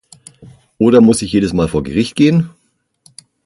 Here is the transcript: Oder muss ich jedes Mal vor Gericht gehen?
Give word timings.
Oder 0.79 0.99
muss 0.99 1.21
ich 1.21 1.31
jedes 1.31 1.53
Mal 1.53 1.67
vor 1.67 1.83
Gericht 1.83 2.15
gehen? 2.15 2.49